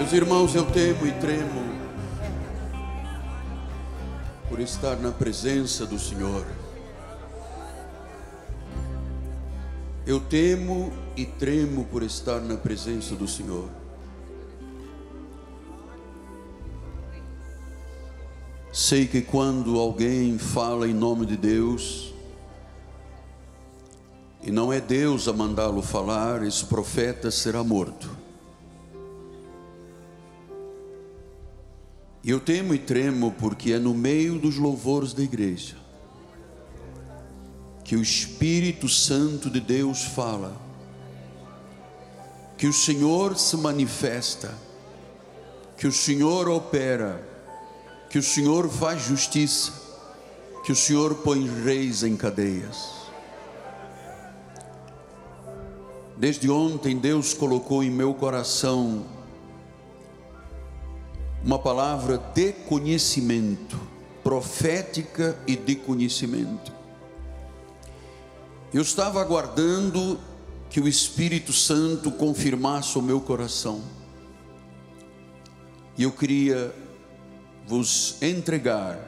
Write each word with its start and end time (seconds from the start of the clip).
Meus 0.00 0.14
irmãos, 0.14 0.54
eu 0.54 0.64
temo 0.64 1.06
e 1.06 1.12
tremo 1.12 1.62
por 4.48 4.58
estar 4.58 4.96
na 4.96 5.12
presença 5.12 5.84
do 5.84 5.98
Senhor. 5.98 6.46
Eu 10.06 10.18
temo 10.18 10.90
e 11.14 11.26
tremo 11.26 11.84
por 11.84 12.02
estar 12.02 12.40
na 12.40 12.56
presença 12.56 13.14
do 13.14 13.28
Senhor. 13.28 13.68
Sei 18.72 19.06
que 19.06 19.20
quando 19.20 19.78
alguém 19.78 20.38
fala 20.38 20.88
em 20.88 20.94
nome 20.94 21.26
de 21.26 21.36
Deus, 21.36 22.14
e 24.42 24.50
não 24.50 24.72
é 24.72 24.80
Deus 24.80 25.28
a 25.28 25.32
mandá-lo 25.34 25.82
falar, 25.82 26.42
esse 26.42 26.64
profeta 26.64 27.30
será 27.30 27.62
morto. 27.62 28.19
Eu 32.24 32.38
temo 32.38 32.74
e 32.74 32.78
tremo 32.78 33.34
porque 33.38 33.72
é 33.72 33.78
no 33.78 33.94
meio 33.94 34.38
dos 34.38 34.56
louvores 34.56 35.12
da 35.12 35.22
igreja 35.22 35.80
que 37.90 37.96
o 37.96 38.02
Espírito 38.02 38.88
Santo 38.88 39.50
de 39.50 39.58
Deus 39.58 40.04
fala, 40.04 40.56
que 42.56 42.68
o 42.68 42.72
Senhor 42.72 43.36
se 43.36 43.56
manifesta, 43.56 44.56
que 45.76 45.88
o 45.88 45.92
Senhor 45.92 46.48
opera, 46.48 47.20
que 48.08 48.16
o 48.16 48.22
Senhor 48.22 48.68
faz 48.68 49.02
justiça, 49.02 49.72
que 50.64 50.70
o 50.70 50.76
Senhor 50.76 51.16
põe 51.16 51.48
reis 51.64 52.04
em 52.04 52.16
cadeias. 52.16 52.90
Desde 56.16 56.48
ontem 56.48 56.96
Deus 56.96 57.34
colocou 57.34 57.82
em 57.82 57.90
meu 57.90 58.14
coração 58.14 59.04
uma 61.44 61.58
palavra 61.58 62.18
de 62.18 62.52
conhecimento, 62.52 63.80
profética 64.22 65.38
e 65.46 65.56
de 65.56 65.74
conhecimento. 65.74 66.72
Eu 68.72 68.82
estava 68.82 69.20
aguardando 69.20 70.20
que 70.68 70.80
o 70.80 70.86
Espírito 70.86 71.52
Santo 71.52 72.12
confirmasse 72.12 72.96
o 72.96 73.02
meu 73.02 73.20
coração. 73.20 73.82
E 75.98 76.04
eu 76.04 76.12
queria 76.12 76.72
vos 77.66 78.22
entregar 78.22 78.98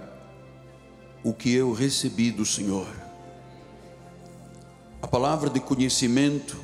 o 1.22 1.32
que 1.32 1.52
eu 1.54 1.72
recebi 1.72 2.30
do 2.30 2.44
Senhor. 2.44 2.88
A 5.00 5.06
palavra 5.06 5.48
de 5.48 5.60
conhecimento 5.60 6.56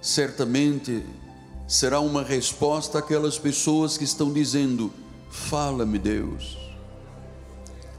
certamente 0.00 1.04
será 1.66 2.00
uma 2.00 2.22
resposta 2.22 2.98
àquelas 2.98 3.38
pessoas 3.38 3.98
que 3.98 4.04
estão 4.04 4.32
dizendo: 4.32 4.92
Fala-me, 5.30 5.98
Deus. 5.98 6.56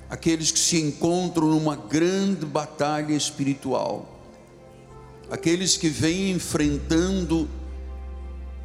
Aqueles 0.10 0.52
que 0.52 0.60
se 0.60 0.82
encontram 0.82 1.48
numa 1.48 1.76
grande 1.76 2.46
batalha 2.46 3.14
espiritual, 3.14 4.20
aqueles 5.30 5.78
que 5.78 5.88
vêm 5.88 6.32
enfrentando 6.32 7.48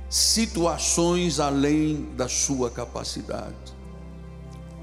situações 0.08 1.38
além 1.38 2.08
da 2.16 2.28
sua 2.28 2.70
capacidade. 2.70 3.74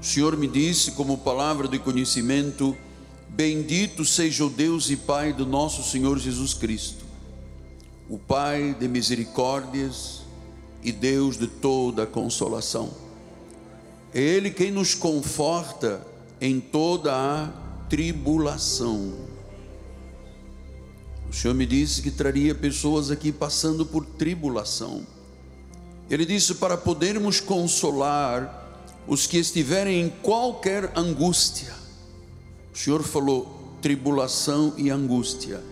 O 0.00 0.04
Senhor 0.04 0.36
me 0.36 0.46
disse, 0.46 0.92
como 0.92 1.18
palavra 1.18 1.66
de 1.66 1.78
conhecimento, 1.78 2.76
Bendito 3.28 4.04
seja 4.04 4.44
o 4.44 4.50
Deus 4.50 4.90
e 4.90 4.96
Pai 4.96 5.32
do 5.32 5.46
nosso 5.46 5.82
Senhor 5.82 6.18
Jesus 6.18 6.52
Cristo, 6.52 7.02
o 8.06 8.18
Pai 8.18 8.76
de 8.78 8.86
misericórdias 8.86 10.20
e 10.82 10.92
Deus 10.92 11.38
de 11.38 11.46
toda 11.46 12.04
consolação 12.04 13.01
é 14.14 14.20
Ele 14.20 14.50
quem 14.50 14.70
nos 14.70 14.94
conforta 14.94 16.06
em 16.40 16.60
toda 16.60 17.12
a 17.14 17.48
tribulação. 17.88 19.12
O 21.30 21.32
Senhor 21.32 21.54
me 21.54 21.64
disse 21.64 22.02
que 22.02 22.10
traria 22.10 22.54
pessoas 22.54 23.10
aqui 23.10 23.32
passando 23.32 23.86
por 23.86 24.04
tribulação. 24.04 25.06
Ele 26.10 26.26
disse 26.26 26.56
para 26.56 26.76
podermos 26.76 27.40
consolar 27.40 28.60
os 29.06 29.26
que 29.26 29.38
estiverem 29.38 30.02
em 30.02 30.08
qualquer 30.08 30.92
angústia. 30.94 31.72
O 32.74 32.76
Senhor 32.76 33.02
falou 33.02 33.76
tribulação 33.80 34.74
e 34.76 34.90
angústia. 34.90 35.62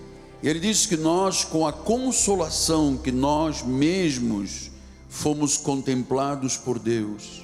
Ele 0.43 0.59
disse 0.59 0.89
que 0.89 0.97
nós, 0.97 1.45
com 1.45 1.67
a 1.67 1.73
consolação 1.73 2.97
que 2.97 3.13
nós 3.13 3.63
mesmos 3.63 4.71
fomos 5.11 5.59
contemplados 5.59 6.57
por 6.57 6.79
Deus, 6.79 7.43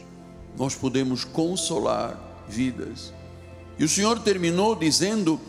nós 0.58 0.74
podemos 0.74 1.24
consolar 1.24 2.18
vidas. 2.48 3.12
E 3.78 3.84
o 3.84 3.88
Senhor 3.88 4.18
terminou 4.20 4.74
dizendo: 4.74 5.40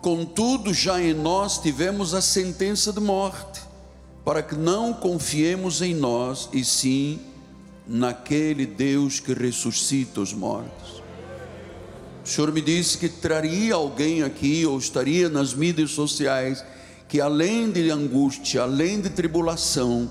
Contudo, 0.00 0.74
já 0.74 1.00
em 1.00 1.14
nós 1.14 1.58
tivemos 1.58 2.14
a 2.14 2.20
sentença 2.20 2.92
de 2.92 3.00
morte, 3.00 3.60
para 4.24 4.42
que 4.42 4.56
não 4.56 4.92
confiemos 4.92 5.82
em 5.82 5.94
nós, 5.94 6.48
e 6.52 6.64
sim 6.64 7.20
naquele 7.86 8.66
Deus 8.66 9.20
que 9.20 9.32
ressuscita 9.32 10.20
os 10.20 10.32
mortos. 10.32 11.02
O 12.24 12.28
Senhor 12.28 12.50
me 12.50 12.60
disse 12.60 12.98
que 12.98 13.08
traria 13.08 13.76
alguém 13.76 14.24
aqui, 14.24 14.66
ou 14.66 14.76
estaria 14.78 15.28
nas 15.28 15.54
mídias 15.54 15.92
sociais, 15.92 16.64
que 17.08 17.20
além 17.20 17.70
de 17.70 17.88
angústia, 17.88 18.62
além 18.62 19.00
de 19.00 19.10
tribulação, 19.10 20.10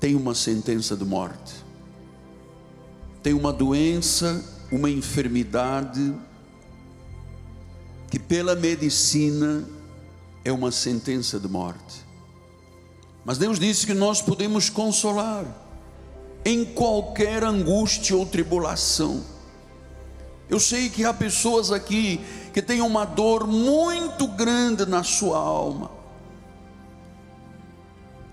tem 0.00 0.16
uma 0.16 0.34
sentença 0.34 0.96
de 0.96 1.04
morte 1.04 1.61
tem 3.22 3.32
uma 3.32 3.52
doença, 3.52 4.44
uma 4.70 4.90
enfermidade, 4.90 6.12
que 8.10 8.18
pela 8.18 8.54
medicina 8.54 9.64
é 10.44 10.50
uma 10.50 10.72
sentença 10.72 11.38
de 11.38 11.48
morte. 11.48 12.04
Mas 13.24 13.38
Deus 13.38 13.58
disse 13.58 13.86
que 13.86 13.94
nós 13.94 14.20
podemos 14.20 14.68
consolar 14.68 15.44
em 16.44 16.64
qualquer 16.64 17.44
angústia 17.44 18.16
ou 18.16 18.26
tribulação. 18.26 19.22
Eu 20.50 20.58
sei 20.58 20.90
que 20.90 21.04
há 21.04 21.14
pessoas 21.14 21.70
aqui 21.70 22.20
que 22.52 22.60
têm 22.60 22.82
uma 22.82 23.04
dor 23.04 23.46
muito 23.46 24.26
grande 24.26 24.84
na 24.84 25.04
sua 25.04 25.38
alma. 25.38 25.90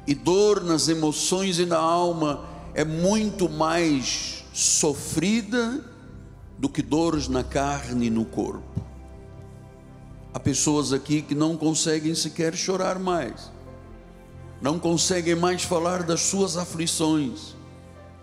E 0.07 0.15
dor 0.15 0.63
nas 0.63 0.87
emoções 0.87 1.59
e 1.59 1.65
na 1.65 1.77
alma 1.77 2.45
é 2.73 2.83
muito 2.83 3.47
mais 3.47 4.38
sofrida 4.59 5.81
do 6.57 6.67
que 6.67 6.81
dores 6.81 7.29
na 7.29 7.45
carne 7.45 8.07
e 8.07 8.09
no 8.09 8.25
corpo. 8.25 8.83
Há 10.33 10.39
pessoas 10.39 10.91
aqui 10.91 11.21
que 11.21 11.33
não 11.33 11.55
conseguem 11.55 12.13
sequer 12.13 12.53
chorar 12.55 12.99
mais, 12.99 13.49
não 14.61 14.77
conseguem 14.77 15.33
mais 15.33 15.63
falar 15.63 16.03
das 16.03 16.21
suas 16.23 16.57
aflições, 16.57 17.55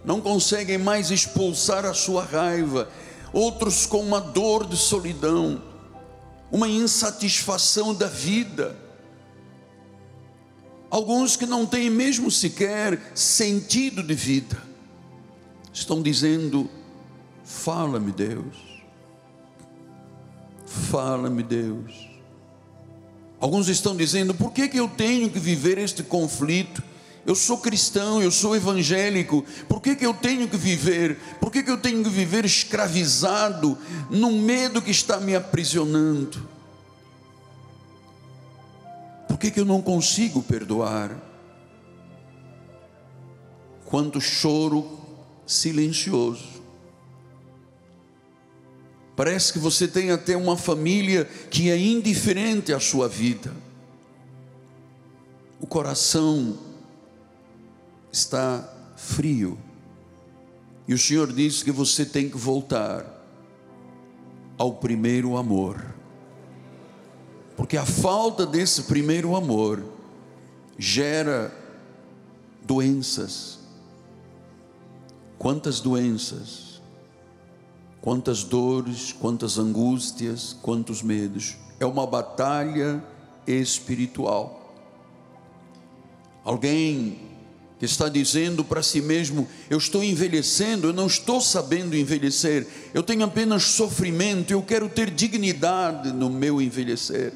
não 0.04 0.20
conseguem 0.20 0.76
mais 0.76 1.10
expulsar 1.10 1.86
a 1.86 1.94
sua 1.94 2.22
raiva, 2.22 2.90
outros 3.32 3.86
com 3.86 4.00
uma 4.00 4.20
dor 4.20 4.66
de 4.66 4.76
solidão, 4.76 5.62
uma 6.52 6.68
insatisfação 6.68 7.94
da 7.94 8.08
vida. 8.08 8.76
Alguns 10.90 11.34
que 11.34 11.46
não 11.46 11.64
têm 11.64 11.88
mesmo 11.88 12.30
sequer 12.30 13.00
sentido 13.14 14.02
de 14.02 14.14
vida 14.14 14.75
estão 15.76 16.00
dizendo: 16.00 16.68
Fala-me, 17.44 18.10
Deus. 18.10 18.56
Fala-me, 20.66 21.42
Deus. 21.42 22.08
Alguns 23.38 23.68
estão 23.68 23.94
dizendo: 23.94 24.34
Por 24.34 24.52
que, 24.52 24.68
que 24.68 24.78
eu 24.78 24.88
tenho 24.88 25.30
que 25.30 25.38
viver 25.38 25.78
este 25.78 26.02
conflito? 26.02 26.82
Eu 27.26 27.34
sou 27.34 27.58
cristão, 27.58 28.22
eu 28.22 28.30
sou 28.30 28.54
evangélico, 28.54 29.44
por 29.68 29.82
que, 29.82 29.96
que 29.96 30.06
eu 30.06 30.14
tenho 30.14 30.46
que 30.48 30.56
viver? 30.56 31.18
Por 31.40 31.50
que, 31.50 31.60
que 31.60 31.70
eu 31.70 31.76
tenho 31.76 32.04
que 32.04 32.08
viver 32.08 32.44
escravizado 32.44 33.76
num 34.08 34.40
medo 34.40 34.80
que 34.80 34.92
está 34.92 35.18
me 35.18 35.34
aprisionando? 35.34 36.48
Por 39.26 39.38
que, 39.38 39.50
que 39.50 39.58
eu 39.58 39.64
não 39.64 39.82
consigo 39.82 40.40
perdoar? 40.40 41.20
Quanto 43.86 44.20
choro 44.20 44.95
silencioso. 45.46 46.56
Parece 49.14 49.52
que 49.52 49.58
você 49.58 49.88
tem 49.88 50.10
até 50.10 50.36
uma 50.36 50.56
família 50.56 51.24
que 51.50 51.70
é 51.70 51.78
indiferente 51.78 52.72
à 52.72 52.78
sua 52.78 53.08
vida. 53.08 53.50
O 55.58 55.66
coração 55.66 56.58
está 58.12 58.70
frio. 58.94 59.58
E 60.86 60.92
o 60.92 60.98
Senhor 60.98 61.32
diz 61.32 61.62
que 61.62 61.72
você 61.72 62.04
tem 62.04 62.28
que 62.28 62.36
voltar 62.36 63.04
ao 64.58 64.74
primeiro 64.74 65.36
amor. 65.36 65.94
Porque 67.56 67.76
a 67.76 67.86
falta 67.86 68.44
desse 68.44 68.82
primeiro 68.82 69.34
amor 69.34 69.82
gera 70.78 71.50
doenças, 72.62 73.58
Quantas 75.38 75.80
doenças, 75.80 76.66
quantas 78.06 78.44
dores, 78.44 79.12
quantas 79.12 79.58
angústias, 79.58 80.56
quantos 80.62 81.02
medos. 81.02 81.56
É 81.80 81.84
uma 81.84 82.06
batalha 82.06 83.02
espiritual. 83.46 84.74
Alguém 86.44 87.18
que 87.80 87.84
está 87.84 88.08
dizendo 88.08 88.64
para 88.64 88.80
si 88.80 89.00
mesmo: 89.00 89.48
Eu 89.68 89.78
estou 89.78 90.04
envelhecendo, 90.04 90.86
eu 90.86 90.92
não 90.92 91.08
estou 91.08 91.40
sabendo 91.40 91.96
envelhecer, 91.96 92.66
eu 92.94 93.02
tenho 93.02 93.24
apenas 93.24 93.64
sofrimento, 93.64 94.52
eu 94.52 94.62
quero 94.62 94.88
ter 94.88 95.10
dignidade 95.10 96.12
no 96.12 96.30
meu 96.30 96.62
envelhecer. 96.62 97.32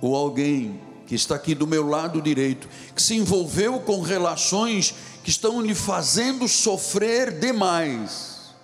Ou 0.00 0.16
alguém 0.16 0.80
que 1.08 1.14
está 1.14 1.36
aqui 1.36 1.54
do 1.54 1.66
meu 1.66 1.88
lado 1.88 2.20
direito, 2.20 2.68
que 2.94 3.02
se 3.02 3.16
envolveu 3.16 3.80
com 3.80 4.02
relações 4.02 4.94
que 5.24 5.30
estão 5.30 5.62
lhe 5.62 5.74
fazendo 5.74 6.46
sofrer 6.46 7.40
demais, 7.40 8.54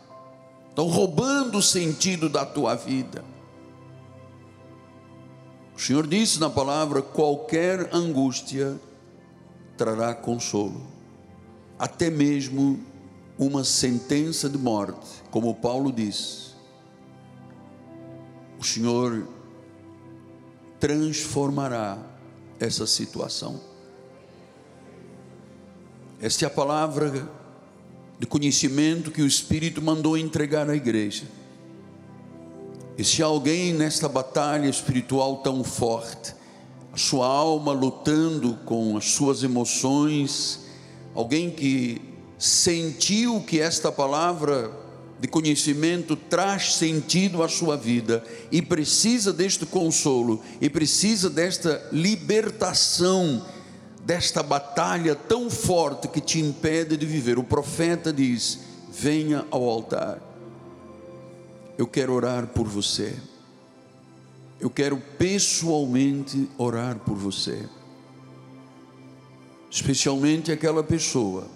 estão 0.69 0.87
roubando 0.87 1.57
o 1.57 1.63
sentido 1.63 2.29
da 2.29 2.45
tua 2.45 2.75
vida. 2.75 3.25
O 5.75 5.81
Senhor 5.81 6.07
disse 6.07 6.39
na 6.39 6.51
palavra: 6.51 7.01
qualquer 7.01 7.89
angústia 7.95 8.79
trará 9.79 10.15
consolo, 10.15 10.87
até 11.79 12.11
mesmo 12.11 12.79
uma 13.39 13.65
sentença 13.65 14.51
de 14.51 14.59
morte, 14.59 15.23
como 15.31 15.55
Paulo 15.55 15.91
disse. 15.91 16.53
O 18.59 18.63
Senhor 18.63 19.27
transformará 20.79 22.14
essa 22.59 22.87
situação. 22.87 23.61
Esta 26.21 26.45
é 26.45 26.47
a 26.47 26.51
palavra 26.51 27.29
de 28.19 28.27
conhecimento 28.27 29.11
que 29.11 29.23
o 29.23 29.27
Espírito 29.27 29.83
mandou 29.83 30.17
entregar 30.17 30.71
à 30.71 30.77
igreja. 30.77 31.25
E 32.97 33.05
se 33.05 33.23
alguém 33.23 33.73
nesta 33.73 34.09
batalha 34.09 34.69
espiritual 34.69 35.39
tão 35.39 35.65
forte, 35.65 36.35
a 36.93 36.97
sua 36.97 37.27
alma 37.27 37.73
lutando 37.73 38.57
com 38.65 38.97
as 38.97 39.07
suas 39.07 39.43
emoções, 39.43 40.61
alguém 41.13 41.51
que 41.51 42.01
sentiu 42.39 43.41
que 43.41 43.61
esta 43.61 43.91
palavra 43.91 44.84
de 45.25 45.29
conhecimento 45.29 46.17
traz 46.17 46.75
sentido 46.75 47.43
à 47.43 47.49
sua 47.49 47.79
vida 47.79 48.23
e 48.53 48.61
precisa 48.61 49.33
deste 49.33 49.65
consolo 49.65 50.43
e 50.61 50.69
precisa 50.69 51.31
desta 51.31 51.89
libertação 51.91 53.43
desta 54.05 54.43
batalha 54.43 55.15
tão 55.15 55.49
forte 55.49 56.09
que 56.09 56.21
te 56.21 56.39
impede 56.39 56.95
de 56.95 57.07
viver. 57.07 57.39
O 57.39 57.43
profeta 57.43 58.13
diz: 58.13 58.59
"Venha 58.93 59.47
ao 59.51 59.67
altar. 59.67 60.21
Eu 61.79 61.87
quero 61.87 62.13
orar 62.13 62.49
por 62.49 62.69
você." 62.69 63.15
eu 64.61 64.71
quero 64.71 64.97
pessoalmente 65.19 66.49
orar 66.57 66.99
por 67.01 67.17
você, 67.17 67.69
especialmente 69.71 70.51
aquela 70.51 70.83
pessoa 70.83 71.47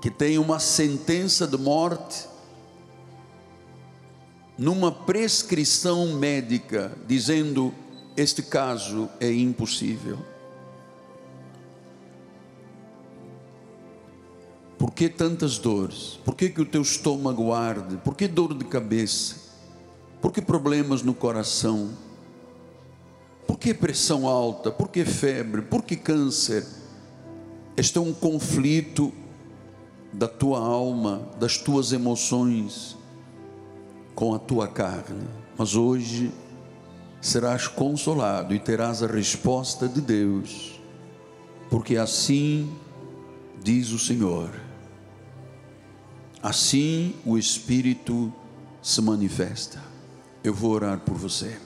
que 0.00 0.08
tem 0.10 0.38
uma 0.38 0.60
sentença 0.60 1.48
de 1.48 1.56
morte 1.56 2.29
numa 4.60 4.92
prescrição 4.92 6.08
médica 6.18 6.92
dizendo 7.06 7.72
este 8.14 8.42
caso 8.42 9.08
é 9.18 9.32
impossível. 9.32 10.18
Por 14.76 14.90
que 14.90 15.08
tantas 15.08 15.56
dores? 15.56 16.20
Por 16.26 16.34
que, 16.34 16.50
que 16.50 16.60
o 16.60 16.66
teu 16.66 16.82
estômago 16.82 17.54
arde? 17.54 17.96
Por 17.96 18.14
que 18.14 18.28
dor 18.28 18.52
de 18.52 18.66
cabeça? 18.66 19.36
Por 20.20 20.30
que 20.30 20.42
problemas 20.42 21.02
no 21.02 21.14
coração? 21.14 21.92
Por 23.46 23.58
que 23.58 23.72
pressão 23.72 24.28
alta? 24.28 24.70
Por 24.70 24.90
que 24.90 25.06
febre? 25.06 25.62
Por 25.62 25.82
que 25.82 25.96
câncer? 25.96 26.66
Este 27.78 27.96
é 27.96 28.00
um 28.00 28.12
conflito 28.12 29.10
da 30.12 30.28
tua 30.28 30.58
alma, 30.58 31.30
das 31.38 31.56
tuas 31.56 31.92
emoções 31.92 32.99
com 34.20 34.34
a 34.34 34.38
tua 34.38 34.68
carne. 34.68 35.26
Mas 35.56 35.74
hoje 35.74 36.30
serás 37.22 37.66
consolado 37.66 38.54
e 38.54 38.58
terás 38.58 39.02
a 39.02 39.06
resposta 39.06 39.88
de 39.88 40.02
Deus, 40.02 40.78
porque 41.70 41.96
assim 41.96 42.70
diz 43.64 43.92
o 43.92 43.98
Senhor. 43.98 44.50
Assim 46.42 47.14
o 47.24 47.38
Espírito 47.38 48.30
se 48.82 49.00
manifesta. 49.00 49.82
Eu 50.44 50.52
vou 50.52 50.72
orar 50.72 51.00
por 51.00 51.14
você. 51.14 51.58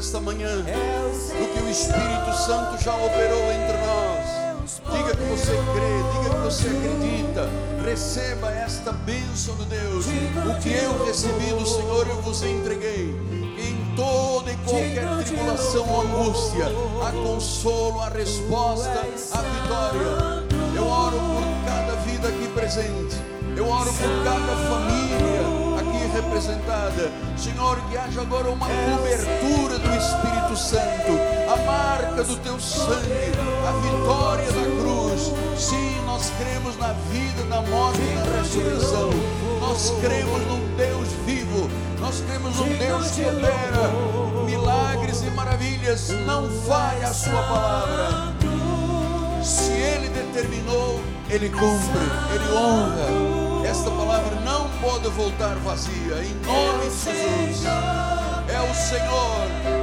Esta 0.00 0.18
manhã, 0.18 0.56
do 0.56 1.52
que 1.52 1.62
o 1.62 1.68
Espírito 1.68 2.32
Santo 2.34 2.82
já 2.82 2.94
operou 2.94 3.52
entre 3.52 3.76
nós. 3.76 4.80
Diga 4.90 5.14
que 5.14 5.24
você 5.24 5.52
crê, 5.52 6.22
diga 6.22 6.34
que 6.36 6.40
você 6.40 6.68
acredita. 6.68 7.50
Receba 7.84 8.50
esta 8.50 8.92
bênção 8.92 9.54
de 9.56 9.66
Deus. 9.66 10.06
O 10.06 10.58
que 10.62 10.70
eu 10.70 11.04
recebi 11.04 11.50
do 11.50 11.66
Senhor, 11.66 12.06
eu 12.08 12.22
vos 12.22 12.42
entreguei. 12.42 13.14
Em 13.58 13.94
toda 13.94 14.50
e 14.50 14.56
qualquer 14.56 15.24
tribulação 15.24 15.86
ou 15.86 16.00
angústia, 16.00 16.64
há 17.06 17.12
consolo, 17.12 18.00
há 18.00 18.08
resposta, 18.08 19.06
há 19.32 19.42
vitória. 19.42 20.46
Eu 20.74 20.86
oro 20.86 21.18
por 21.18 21.66
cada 21.66 21.96
vida 21.96 22.28
aqui 22.28 22.48
presente. 22.54 23.16
Eu 23.54 23.68
oro 23.68 23.92
por 23.92 24.24
cada 24.24 24.56
família 24.70 25.10
aqui 25.78 26.06
representada. 26.14 27.10
Senhor, 27.36 27.80
que 27.88 27.96
haja 27.96 28.20
agora 28.20 28.48
uma 28.50 28.66
cobertura 28.66 29.40
do 29.40 29.59
Espírito 30.50 30.56
Santo 30.56 31.12
a 31.52 31.56
marca 31.64 32.24
do 32.24 32.36
teu 32.36 32.58
sangue, 32.60 33.32
a 33.66 33.72
vitória 33.80 34.46
da 34.46 34.80
cruz. 34.80 35.32
Sim, 35.56 36.00
nós 36.06 36.32
cremos 36.38 36.76
na 36.76 36.92
vida, 37.10 37.44
na 37.44 37.62
morte 37.62 38.00
e 38.00 38.14
na 38.14 38.38
ressurreição. 38.38 39.10
Nós 39.60 39.92
cremos 40.00 40.40
num 40.46 40.76
Deus 40.76 41.08
vivo, 41.26 41.68
nós 42.00 42.22
cremos 42.26 42.56
num 42.56 42.76
Deus 42.76 43.10
que 43.10 43.22
opera 43.22 44.44
milagres 44.44 45.22
e 45.22 45.30
maravilhas. 45.30 46.08
Não 46.26 46.48
falha 46.66 47.08
a 47.08 47.14
sua 47.14 47.42
palavra. 47.42 48.34
Se 49.42 49.72
Ele 49.72 50.08
determinou, 50.08 51.00
Ele 51.28 51.48
cumpre, 51.48 52.00
Ele 52.34 52.52
honra. 52.56 53.68
Esta 53.68 53.90
palavra 53.90 54.34
não 54.40 54.68
pode 54.80 55.08
voltar 55.10 55.54
vazia. 55.56 56.24
Em 56.24 56.34
nome 56.46 56.90
de 56.90 57.04
Jesus. 57.04 57.64
É 58.48 58.60
o 58.68 58.74
Senhor 58.74 59.79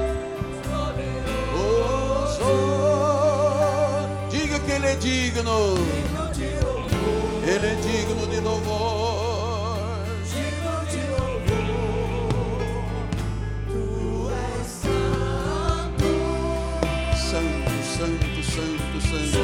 Diga 4.30 4.60
que 4.60 4.72
Ele 4.72 4.88
é 4.88 4.96
digno. 4.96 5.76
Ele 7.44 7.66
é 7.66 7.76
digno 7.76 8.28
de 8.28 8.40
louvor. 8.42 9.78
Tu 13.68 14.32
és 14.32 14.68
santo. 14.68 16.08
Santo, 17.16 17.72
santo, 17.84 18.40
santo, 18.44 18.98
santo. 19.08 19.42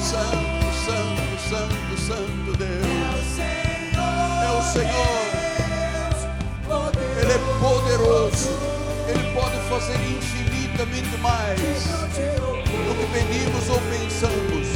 Santo, 0.00 0.66
santo, 0.84 1.34
santo, 1.48 1.94
santo 2.06 2.50
Deus. 2.58 3.38
É 3.38 4.50
o 4.50 4.62
Senhor. 4.72 5.20
Ele 7.20 7.32
é 7.32 7.38
poderoso. 7.60 8.50
Ele 9.08 9.24
pode 9.34 9.58
fazer 9.68 9.98
infinitamente 10.80 11.16
mais 11.18 11.60
do 11.60 12.94
que 12.96 13.06
pedimos 13.12 13.68
ou 13.68 13.80
pensamos, 13.90 14.68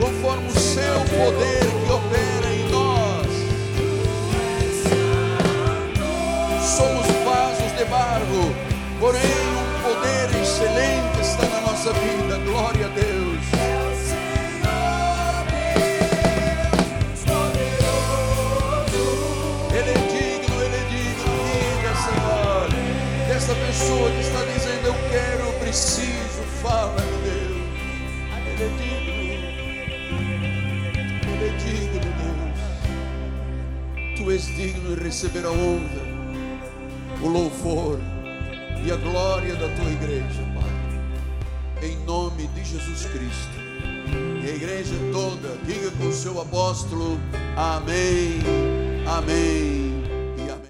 conforme 0.00 0.48
o 0.48 0.58
seu 0.58 1.00
poder 1.16 1.60
que 1.84 1.92
opera 1.92 2.52
em 2.52 2.68
nós. 2.70 3.28
Somos 6.60 7.06
vasos 7.24 7.72
de 7.76 7.84
barro, 7.84 8.54
porém 8.98 9.20
um 9.22 9.82
poder 9.82 10.42
excelente 10.42 11.20
está 11.20 11.46
na 11.46 11.60
nossa 11.60 11.92
vida. 11.92 12.38
Glória 12.44 12.86
a 12.86 12.88
Deus. 12.88 13.23
Preciso, 25.74 26.42
fala, 26.62 26.94
Deus. 27.24 27.64
Ele 28.46 28.62
é 28.62 28.68
digno. 28.78 29.12
Ele 31.32 31.44
é 31.44 31.50
digno, 31.58 32.08
Deus. 32.22 32.56
Tu 34.16 34.30
és 34.30 34.46
digno 34.46 34.94
de 34.94 35.02
receber 35.02 35.44
a 35.44 35.50
honra, 35.50 36.04
o 37.20 37.26
louvor 37.26 37.98
e 38.84 38.92
a 38.92 38.96
glória 38.96 39.56
da 39.56 39.68
tua 39.74 39.90
igreja, 39.90 40.44
Pai. 40.54 41.88
Em 41.88 41.96
nome 42.04 42.46
de 42.46 42.64
Jesus 42.64 43.06
Cristo. 43.06 43.64
E 44.44 44.48
a 44.48 44.54
igreja 44.54 44.94
toda 45.10 45.58
diga 45.66 45.90
com 45.90 46.06
o 46.06 46.12
seu 46.12 46.40
apóstolo: 46.40 47.18
Amém, 47.56 48.38
Amém 49.08 49.83